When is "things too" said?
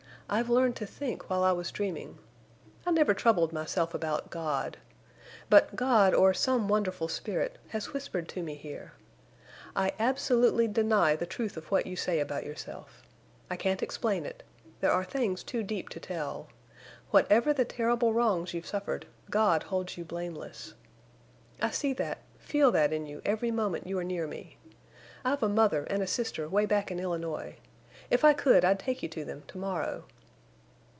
15.03-15.63